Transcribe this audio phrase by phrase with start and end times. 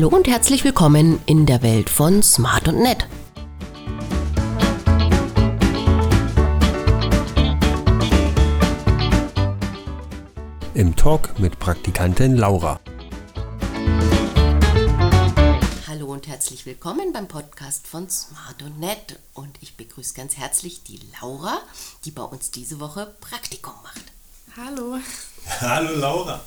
[0.00, 3.06] Hallo und herzlich willkommen in der Welt von Smart und Nett.
[10.72, 12.80] Im Talk mit Praktikantin Laura.
[15.86, 19.18] Hallo und herzlich willkommen beim Podcast von Smart und Nett.
[19.34, 21.58] Und ich begrüße ganz herzlich die Laura,
[22.06, 24.04] die bei uns diese Woche Praktikum macht.
[24.56, 24.96] Hallo.
[25.60, 26.40] Hallo Laura.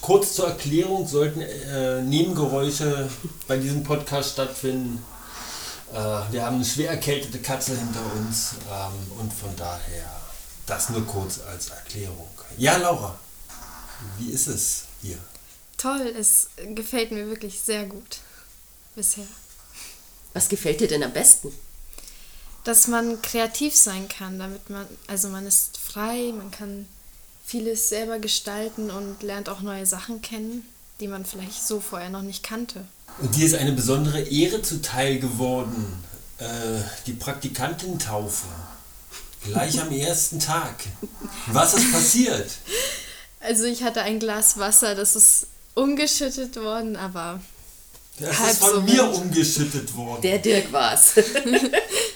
[0.00, 3.08] Kurz zur Erklärung sollten äh, Nebengeräusche
[3.46, 5.04] bei diesem Podcast stattfinden.
[5.92, 5.96] Äh,
[6.32, 10.10] wir haben eine schwer erkältete Katze hinter uns ähm, und von daher
[10.66, 12.28] das nur kurz als Erklärung.
[12.56, 13.18] Ja, Laura,
[14.18, 15.18] wie ist es hier?
[15.76, 18.18] Toll, es gefällt mir wirklich sehr gut
[18.94, 19.26] bisher.
[20.32, 21.52] Was gefällt dir denn am besten?
[22.64, 26.86] Dass man kreativ sein kann, damit man, also man ist frei, man kann
[27.44, 30.66] vieles selber gestalten und lernt auch neue Sachen kennen,
[31.00, 32.84] die man vielleicht so vorher noch nicht kannte.
[33.20, 36.02] Und dir ist eine besondere Ehre zuteil geworden,
[36.38, 36.44] äh,
[37.06, 38.46] die Praktikantentaufe.
[39.44, 40.76] Gleich am ersten Tag.
[41.48, 42.50] Was ist passiert?
[43.40, 47.40] Also ich hatte ein Glas Wasser, das ist umgeschüttet worden, aber
[48.18, 50.22] Das Halb ist von so mir umgeschüttet worden.
[50.22, 51.14] Der Dirk war's.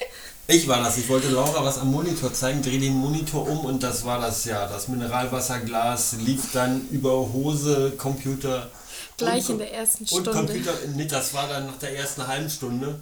[0.48, 0.96] Ich war das.
[0.98, 4.44] Ich wollte Laura was am Monitor zeigen, drehe den Monitor um und das war das
[4.44, 4.68] ja.
[4.68, 8.70] Das Mineralwasserglas lief dann über Hose, Computer.
[9.16, 10.30] gleich und, in der ersten Und Stunde.
[10.30, 13.00] Computer, nee, das war dann nach der ersten halben Stunde.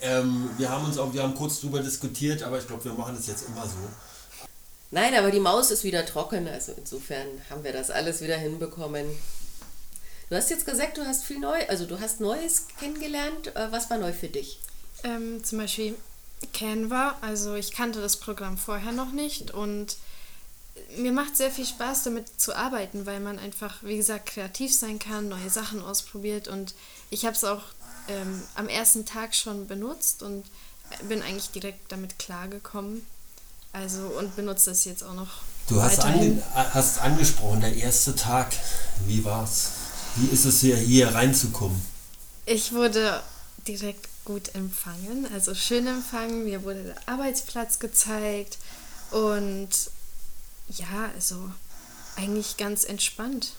[0.00, 3.14] Ähm, wir haben uns auch, wir haben kurz drüber diskutiert, aber ich glaube, wir machen
[3.16, 3.76] das jetzt immer so.
[4.90, 9.06] Nein, aber die Maus ist wieder trocken, also insofern haben wir das alles wieder hinbekommen.
[10.30, 13.54] Du hast jetzt gesagt, du hast viel neu, also du hast Neues kennengelernt.
[13.54, 14.58] Äh, Was war neu für dich?
[15.04, 15.94] Ähm, zum Beispiel
[16.52, 19.96] Canva, also ich kannte das Programm vorher noch nicht und
[20.96, 24.98] mir macht sehr viel Spaß damit zu arbeiten, weil man einfach, wie gesagt, kreativ sein
[24.98, 26.74] kann, neue Sachen ausprobiert und
[27.10, 27.62] ich habe es auch
[28.08, 30.44] ähm, am ersten Tag schon benutzt und
[31.08, 33.06] bin eigentlich direkt damit klargekommen.
[33.72, 35.42] Also und benutze das jetzt auch noch.
[35.68, 38.52] Du hast, ange, hast angesprochen, der erste Tag.
[39.06, 39.70] Wie war's?
[40.16, 41.80] Wie ist es hier, hier reinzukommen?
[42.46, 43.22] Ich wurde
[43.66, 46.44] direkt gut empfangen, also schön empfangen.
[46.44, 48.58] Mir wurde der Arbeitsplatz gezeigt
[49.10, 49.68] und
[50.68, 51.50] ja, also
[52.16, 53.52] eigentlich ganz entspannt.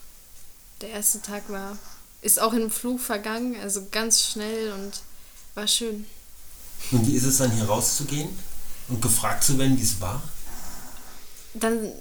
[0.82, 1.78] Der erste Tag war,
[2.22, 5.02] ist auch im Flug vergangen, also ganz schnell und
[5.54, 6.06] war schön.
[6.92, 8.38] Und wie ist es dann hier rauszugehen
[8.90, 10.22] und gefragt zu werden, wie es war?
[11.54, 11.92] Dann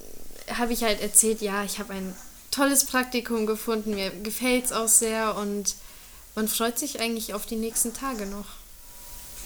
[0.49, 2.15] habe ich halt erzählt, ja, ich habe ein
[2.51, 5.75] tolles Praktikum gefunden, mir gefällt es auch sehr und
[6.35, 8.45] man freut sich eigentlich auf die nächsten Tage noch.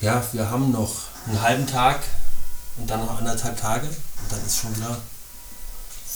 [0.01, 0.95] Ja, wir haben noch
[1.27, 2.01] einen halben Tag
[2.77, 4.97] und dann noch anderthalb Tage und dann ist schon wieder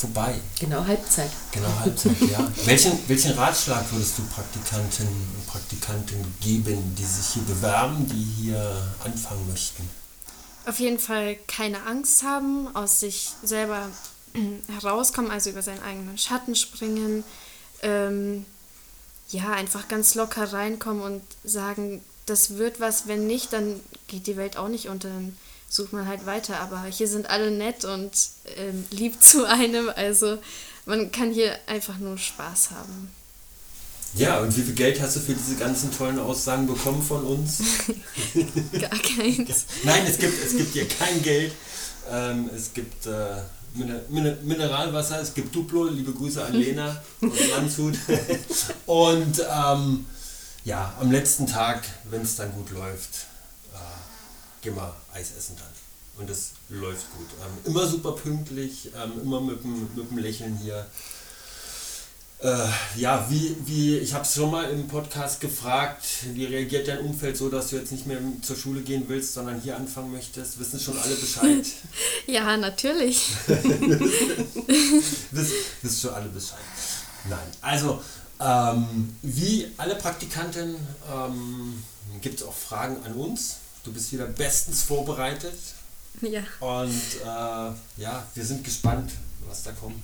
[0.04, 0.40] vorbei.
[0.60, 1.30] Genau, Halbzeit.
[1.52, 2.52] Genau, Halbzeit, ja.
[2.66, 8.94] Welchen, welchen Ratschlag würdest du Praktikantinnen und Praktikanten geben, die sich hier bewerben, die hier
[9.04, 9.88] anfangen möchten?
[10.66, 13.90] Auf jeden Fall keine Angst haben, aus sich selber
[14.82, 17.24] herauskommen, also über seinen eigenen Schatten springen.
[17.82, 18.46] Ähm,
[19.34, 24.38] ja, einfach ganz locker reinkommen und sagen, das wird was, wenn nicht, dann geht die
[24.38, 25.36] Welt auch nicht unter, dann
[25.68, 26.60] sucht man halt weiter.
[26.60, 28.12] Aber hier sind alle nett und
[28.58, 30.38] ähm, lieb zu einem, also
[30.86, 33.10] man kann hier einfach nur Spaß haben.
[34.16, 37.64] Ja, und wie viel Geld hast du für diese ganzen tollen Aussagen bekommen von uns?
[38.80, 39.66] Gar keins.
[39.84, 41.52] Nein, es gibt, es gibt hier kein Geld.
[42.12, 43.38] Ähm, es gibt äh,
[43.76, 47.96] Miner- Miner- Mineralwasser, es gibt Duplo, liebe Grüße an Lena aus Landshut.
[48.86, 50.06] Und ähm,
[50.66, 53.10] ja, am letzten Tag, wenn es dann gut läuft,
[53.74, 53.78] äh,
[54.62, 56.22] gehen wir Eis essen dann.
[56.22, 57.28] Und es läuft gut.
[57.42, 60.86] Ähm, immer super pünktlich, ähm, immer mit dem Lächeln hier.
[62.44, 62.68] Äh,
[63.00, 67.38] ja, wie, wie ich habe es schon mal im Podcast gefragt, wie reagiert dein Umfeld
[67.38, 70.60] so, dass du jetzt nicht mehr zur Schule gehen willst, sondern hier anfangen möchtest?
[70.60, 71.66] Wissen schon alle Bescheid?
[72.28, 73.30] Ja, natürlich.
[75.32, 75.52] Wiss,
[75.82, 76.60] wissen schon alle Bescheid?
[77.30, 77.40] Nein.
[77.62, 78.02] Also,
[78.42, 80.76] ähm, wie alle Praktikanten
[81.14, 81.82] ähm,
[82.22, 83.56] gibt es auch Fragen an uns.
[83.86, 85.58] Du bist wieder bestens vorbereitet
[86.22, 86.42] Ja.
[86.60, 86.92] und
[87.24, 89.12] äh, ja, wir sind gespannt,
[89.48, 90.04] was da kommt.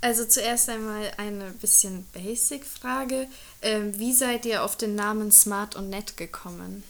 [0.00, 3.26] Also zuerst einmal eine bisschen Basic-Frage.
[3.62, 6.82] Ähm, wie seid ihr auf den Namen Smart und Nett gekommen?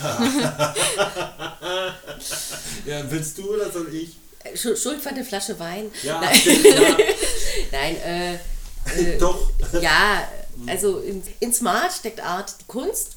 [2.86, 4.16] Ja, willst du oder soll ich?
[4.44, 5.90] Äh, Schu- Schuld für eine Flasche Wein.
[6.02, 6.96] Ja, Nein, stimmt, ja.
[7.72, 9.50] Nein äh, äh, Doch.
[9.80, 10.28] ja,
[10.66, 13.16] also in, in Smart steckt Art die Kunst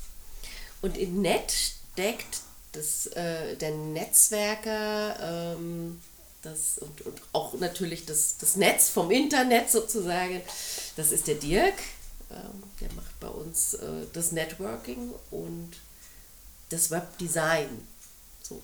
[0.82, 2.42] und in Net steckt
[2.74, 6.02] das, äh, der Netzwerker, ähm,
[6.44, 10.42] das, und, und auch natürlich das, das Netz vom Internet sozusagen.
[10.96, 11.76] Das ist der Dirk.
[12.30, 15.72] Ähm, der macht bei uns äh, das Networking und
[16.70, 17.70] das Webdesign.
[18.42, 18.62] So.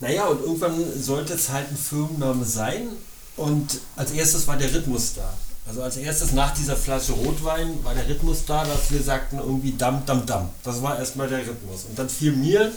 [0.00, 2.88] Naja, und irgendwann sollte es halt ein Firmenname sein.
[3.36, 5.32] Und als erstes war der Rhythmus da.
[5.66, 9.72] Also als erstes nach dieser Flasche Rotwein war der Rhythmus da, dass wir sagten irgendwie
[9.72, 10.50] Dam, Dam, Dam.
[10.64, 11.84] Das war erstmal der Rhythmus.
[11.84, 12.72] Und dann fiel mir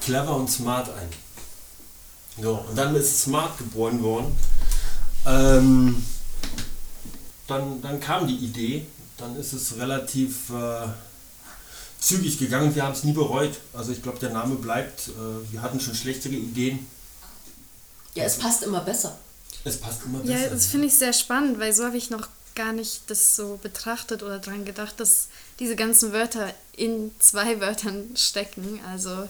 [0.00, 1.08] clever und smart ein.
[2.40, 4.36] So, und dann ist smart geboren worden.
[5.26, 6.04] Ähm,
[7.46, 8.86] dann, dann kam die Idee,
[9.16, 10.86] dann ist es relativ äh,
[11.98, 12.74] zügig gegangen.
[12.74, 13.58] Wir haben es nie bereut.
[13.72, 15.08] Also ich glaube, der Name bleibt.
[15.08, 16.86] Äh, wir hatten schon schlechtere Ideen.
[18.14, 19.18] Ja, es passt immer besser.
[19.64, 20.50] Es passt immer Ja, besser.
[20.50, 24.22] das finde ich sehr spannend, weil so habe ich noch gar nicht das so betrachtet
[24.22, 28.80] oder dran gedacht, dass diese ganzen Wörter in zwei Wörtern stecken.
[28.86, 29.28] Also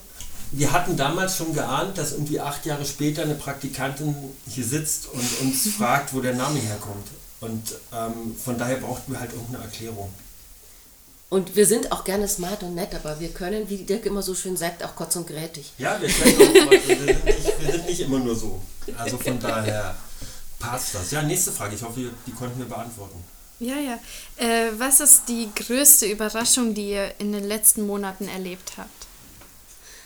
[0.52, 4.14] wir hatten damals schon geahnt, dass irgendwie acht Jahre später eine Praktikantin
[4.48, 7.06] hier sitzt und uns fragt, wo der Name herkommt.
[7.40, 10.12] Und ähm, von daher brauchten wir halt irgendeine Erklärung.
[11.30, 14.34] Und wir sind auch gerne smart und nett, aber wir können, wie Dirk immer so
[14.34, 15.72] schön sagt, auch kurz und grätig.
[15.76, 18.60] Ja, wir, können mal, wir, sind nicht, wir sind nicht immer nur so.
[18.96, 19.94] Also von daher
[20.58, 21.10] passt das.
[21.10, 21.74] Ja, nächste Frage.
[21.74, 23.22] Ich hoffe, die konnten wir beantworten.
[23.60, 23.98] ja, ja.
[24.38, 28.97] Äh, was ist die größte Überraschung, die ihr in den letzten Monaten erlebt habt?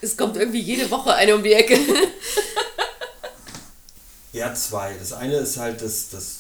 [0.03, 1.79] Es kommt irgendwie jede Woche eine um die Ecke.
[4.33, 4.95] Ja, zwei.
[4.95, 6.39] Das eine ist halt das, das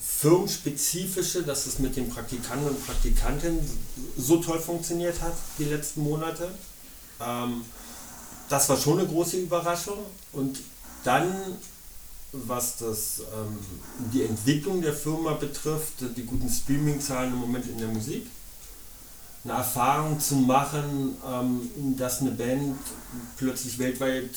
[0.00, 3.58] firmenspezifische, dass es mit den Praktikanten und Praktikantinnen
[4.16, 6.48] so toll funktioniert hat die letzten Monate.
[7.20, 7.64] Ähm,
[8.48, 9.98] das war schon eine große Überraschung.
[10.32, 10.60] Und
[11.02, 11.58] dann,
[12.32, 13.58] was das, ähm,
[14.12, 18.26] die Entwicklung der Firma betrifft, die guten Streaming-Zahlen im Moment in der Musik.
[19.46, 22.76] Eine Erfahrung zu machen, ähm, dass eine Band
[23.36, 24.30] plötzlich weltweit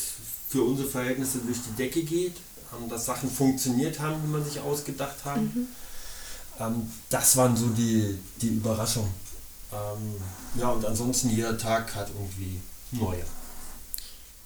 [0.48, 2.36] für unsere Verhältnisse durch die Decke geht,
[2.74, 5.68] ähm, dass Sachen funktioniert haben, wie man sich ausgedacht haben.
[6.60, 9.12] Ähm, das waren so die, die Überraschungen.
[9.72, 10.16] Ähm,
[10.60, 13.24] ja, und ansonsten jeder Tag hat irgendwie neue.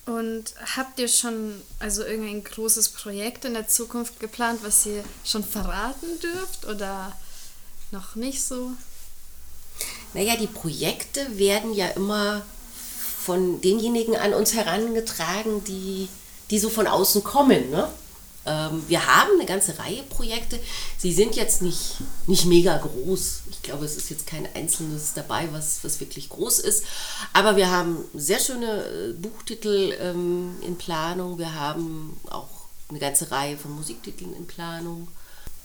[0.05, 5.43] Und habt ihr schon also irgendein großes Projekt in der Zukunft geplant, was ihr schon
[5.43, 7.13] verraten dürft oder
[7.91, 8.71] noch nicht so?
[10.13, 12.43] Naja, die Projekte werden ja immer
[13.23, 16.07] von denjenigen an uns herangetragen, die,
[16.51, 17.69] die so von außen kommen.
[17.71, 17.89] Ne?
[18.45, 20.59] Ähm, wir haben eine ganze Reihe Projekte.
[20.97, 23.41] Sie sind jetzt nicht, nicht mega groß.
[23.51, 26.83] Ich glaube, es ist jetzt kein einzelnes dabei, was, was wirklich groß ist.
[27.31, 31.37] Aber wir haben sehr schöne äh, Buchtitel ähm, in Planung.
[31.37, 32.49] Wir haben auch
[32.89, 35.07] eine ganze Reihe von Musiktiteln in Planung.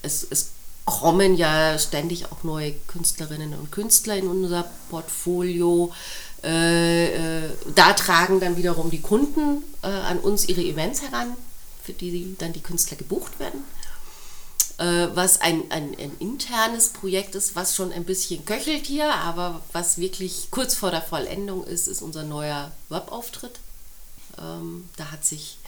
[0.03, 0.51] Es, es
[0.91, 5.93] kommen ja ständig auch neue Künstlerinnen und Künstler in unser Portfolio.
[6.43, 11.37] Äh, äh, da tragen dann wiederum die Kunden äh, an uns ihre Events heran,
[11.83, 13.65] für die dann die Künstler gebucht werden.
[14.81, 19.99] Was ein, ein, ein internes Projekt ist, was schon ein bisschen köchelt hier, aber was
[19.99, 23.59] wirklich kurz vor der Vollendung ist, ist unser neuer Webauftritt.
[24.41, 25.59] Ähm, da hat sich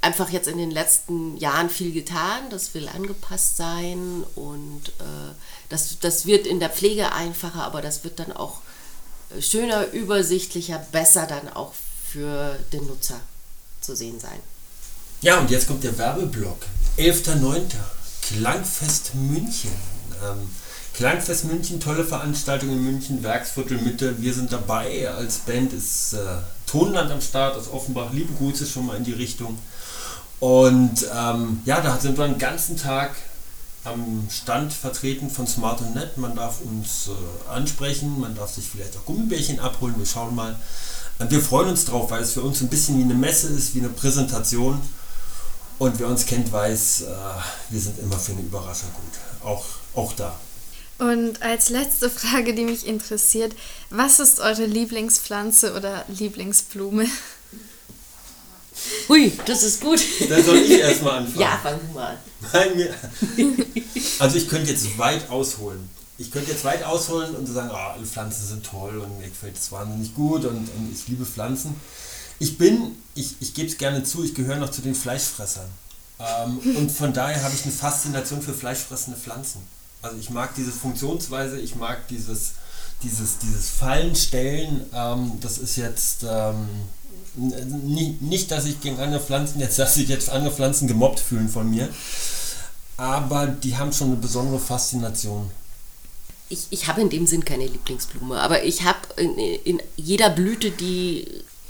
[0.00, 2.50] einfach jetzt in den letzten Jahren viel getan.
[2.50, 5.34] Das will angepasst sein und äh,
[5.68, 8.60] das, das wird in der Pflege einfacher, aber das wird dann auch
[9.36, 11.72] äh, schöner, übersichtlicher, besser dann auch
[12.10, 13.20] für den Nutzer
[13.80, 14.40] zu sehen sein.
[15.20, 16.58] Ja, und jetzt kommt der Werbeblock.
[16.96, 17.62] 11.09.
[18.22, 19.72] Klangfest München.
[20.24, 20.48] Ähm,
[20.94, 24.20] Klangfest München, tolle Veranstaltung in München, Werksviertel Mitte.
[24.20, 25.08] Wir sind dabei.
[25.10, 26.18] Als Band ist äh,
[26.66, 28.12] Tonland am Start aus Offenbach.
[28.12, 29.58] Liebe Grüße schon mal in die Richtung.
[30.40, 33.16] Und ähm, ja, da sind wir den ganzen Tag
[33.84, 36.16] am Stand vertreten von Smart und Net.
[36.18, 39.94] Man darf uns äh, ansprechen, man darf sich vielleicht auch Gummibärchen abholen.
[39.98, 40.56] Wir schauen mal.
[41.18, 43.74] Und wir freuen uns drauf, weil es für uns ein bisschen wie eine Messe ist,
[43.74, 44.80] wie eine Präsentation.
[45.78, 47.06] Und wer uns kennt, weiß, äh,
[47.70, 49.46] wir sind immer für eine Überraschung gut.
[49.48, 49.64] Auch,
[49.94, 50.34] auch da.
[50.98, 53.54] Und als letzte Frage, die mich interessiert,
[53.90, 57.06] was ist eure Lieblingspflanze oder Lieblingsblume?
[59.08, 60.00] Hui, das ist gut.
[60.28, 61.40] Dann soll ich erstmal anfangen.
[61.40, 62.18] Ja, fang du mal
[62.52, 62.94] an.
[64.18, 65.88] Also ich könnte jetzt weit ausholen.
[66.18, 69.56] Ich könnte jetzt weit ausholen und sagen, oh, alle Pflanzen sind toll und mir gefällt
[69.56, 71.76] es wahnsinnig gut und, und ich liebe Pflanzen.
[72.40, 75.68] Ich bin, ich, ich gebe es gerne zu, ich gehöre noch zu den Fleischfressern.
[76.18, 79.60] Ähm, und von daher habe ich eine Faszination für fleischfressende Pflanzen.
[80.02, 82.52] Also ich mag diese Funktionsweise, ich mag dieses,
[83.02, 84.86] dieses, dieses Fallenstellen.
[84.92, 86.68] Ähm, das ist jetzt ähm,
[87.36, 91.70] nicht, dass ich gegen andere Pflanzen jetzt, dass sich jetzt andere Pflanzen gemobbt fühlen von
[91.70, 91.88] mir.
[92.96, 95.50] Aber die haben schon eine besondere Faszination.
[96.48, 100.70] Ich, ich habe in dem Sinn keine Lieblingsblume, aber ich habe in, in jeder Blüte,
[100.70, 101.26] die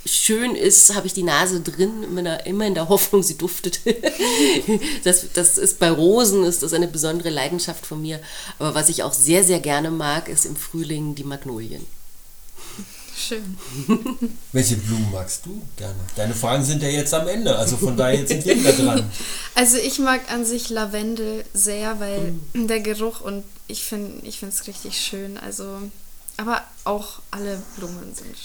[0.06, 3.80] schön ist, habe ich die Nase drin, immer, immer in der Hoffnung, sie duftet.
[5.04, 8.20] das, das ist bei Rosen ist das eine besondere Leidenschaft von mir.
[8.58, 11.84] Aber was ich auch sehr, sehr gerne mag, ist im Frühling die Magnolien.
[13.18, 13.58] Schön.
[14.52, 15.98] Welche Blumen magst du gerne?
[16.14, 19.10] Deine Fragen sind ja jetzt am Ende, also von daher jetzt sind wir wieder dran.
[19.54, 22.68] Also ich mag an sich Lavendel sehr, weil mm.
[22.68, 25.36] der Geruch und ich finde ich es richtig schön.
[25.36, 25.78] Also,
[26.36, 28.36] aber auch alle Blumen sind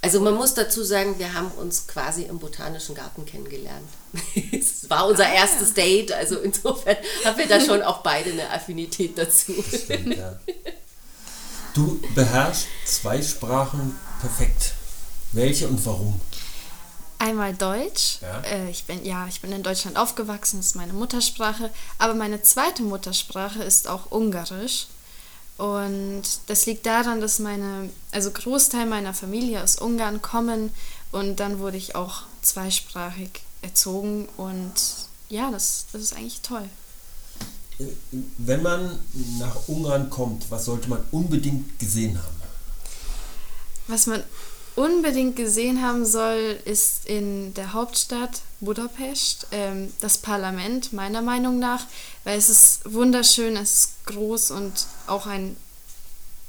[0.00, 3.88] also man muss dazu sagen, wir haben uns quasi im Botanischen Garten kennengelernt.
[4.52, 5.82] Es war unser ah, erstes ja.
[5.82, 9.52] Date, also insofern haben wir da schon auch beide eine Affinität dazu.
[9.68, 10.38] Stimmt, ja.
[11.74, 14.74] Du beherrschst zwei Sprachen perfekt.
[15.32, 16.20] Welche und warum?
[17.18, 18.18] Einmal Deutsch.
[18.22, 18.40] Ja?
[18.42, 21.70] Äh, ich bin ja, ich bin in Deutschland aufgewachsen, das ist meine Muttersprache.
[21.98, 24.86] Aber meine zweite Muttersprache ist auch Ungarisch.
[25.56, 30.70] Und das liegt daran, dass meine, also Großteil meiner Familie aus Ungarn kommen
[31.10, 34.72] und dann wurde ich auch zweisprachig erzogen und
[35.28, 36.68] ja, das, das ist eigentlich toll.
[38.38, 38.98] Wenn man
[39.40, 42.37] nach Ungarn kommt, was sollte man unbedingt gesehen haben?
[43.88, 44.22] Was man
[44.76, 51.84] unbedingt gesehen haben soll, ist in der Hauptstadt Budapest ähm, das Parlament, meiner Meinung nach,
[52.22, 55.56] weil es ist wunderschön, es ist groß und auch ein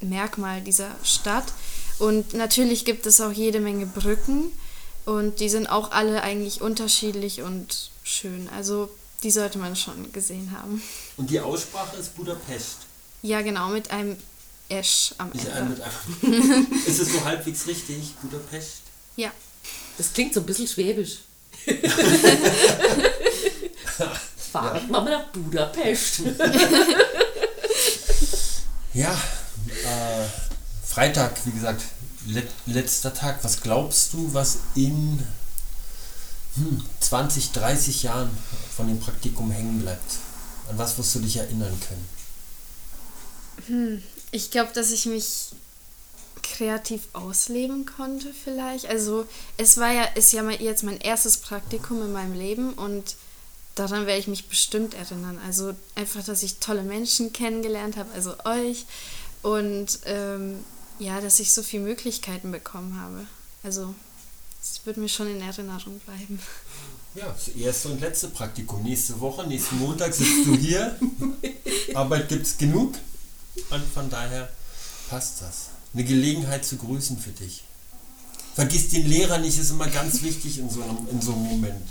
[0.00, 1.52] Merkmal dieser Stadt.
[1.98, 4.52] Und natürlich gibt es auch jede Menge Brücken
[5.04, 8.48] und die sind auch alle eigentlich unterschiedlich und schön.
[8.56, 8.90] Also
[9.22, 10.82] die sollte man schon gesehen haben.
[11.16, 12.78] Und die Aussprache ist Budapest?
[13.22, 14.16] Ja, genau, mit einem
[14.70, 15.52] Esch am Ende.
[15.52, 15.76] Einem
[16.86, 18.82] ist es so halbwegs richtig, Budapest?
[19.16, 19.32] Ja.
[19.98, 21.18] Das klingt so ein bisschen schwäbisch.
[24.52, 26.20] Fahren wir mal nach Budapest.
[28.94, 30.26] ja, äh,
[30.86, 31.82] Freitag, wie gesagt,
[32.26, 33.42] let, letzter Tag.
[33.42, 35.24] Was glaubst du, was in
[36.54, 38.30] hm, 20, 30 Jahren
[38.74, 40.12] von dem Praktikum hängen bleibt?
[40.68, 42.08] An was wirst du dich erinnern können?
[43.66, 45.50] Hm, ich glaube, dass ich mich
[46.42, 48.86] kreativ ausleben konnte vielleicht.
[48.86, 53.16] Also es war ja, ist ja jetzt mein erstes Praktikum in meinem Leben und
[53.74, 55.38] daran werde ich mich bestimmt erinnern.
[55.46, 58.86] Also einfach, dass ich tolle Menschen kennengelernt habe, also euch
[59.42, 60.64] und ähm,
[60.98, 63.26] ja, dass ich so viele Möglichkeiten bekommen habe.
[63.62, 63.94] Also
[64.62, 66.38] es wird mir schon in Erinnerung bleiben.
[67.14, 68.82] Ja, das erste und letzte Praktikum.
[68.82, 70.96] Nächste Woche, nächsten Montag sitzt du hier.
[71.94, 72.94] Arbeit gibt es genug.
[73.70, 74.48] Und von daher
[75.08, 75.70] passt das.
[75.92, 77.64] Eine Gelegenheit zu grüßen für dich.
[78.54, 81.88] Vergiss den Lehrer nicht, ist immer ganz wichtig in so einem, in so einem Moment.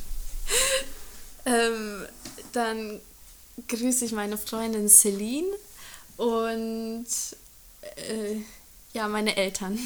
[1.46, 2.06] Ähm,
[2.52, 3.00] dann
[3.68, 5.48] grüße ich meine Freundin Celine
[6.18, 7.08] und
[7.82, 8.36] äh,
[8.94, 9.80] ja, meine Eltern.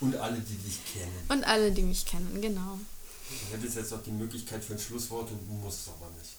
[0.00, 1.24] Und alle, die dich kennen.
[1.28, 2.78] Und alle, die mich kennen, genau.
[3.28, 6.30] Du hättest jetzt auch die Möglichkeit für ein Schlusswort und du musst es aber nicht.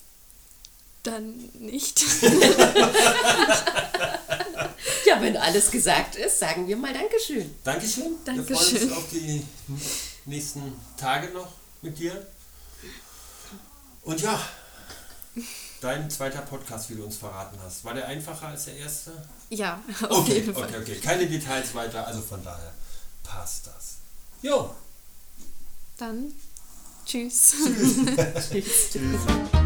[1.03, 1.99] Dann nicht.
[5.11, 7.53] ja, wenn alles gesagt ist, sagen wir mal Dankeschön.
[7.63, 8.15] Dankeschön.
[8.23, 8.49] Dankeschön.
[8.49, 9.45] Wir freuen uns auf die
[10.25, 11.51] nächsten Tage noch
[11.81, 12.25] mit dir.
[14.03, 14.41] Und ja,
[15.81, 19.11] dein zweiter Podcast, wie du uns verraten hast, war der einfacher als der erste?
[19.49, 20.63] Ja, auf okay, jeden Fall.
[20.63, 22.71] Okay, okay, keine Details weiter, also von daher
[23.23, 23.97] passt das.
[24.41, 24.73] Jo.
[25.97, 26.33] Dann
[27.05, 27.53] tschüss.
[28.49, 28.49] Tschüss.
[28.91, 29.51] tschüss.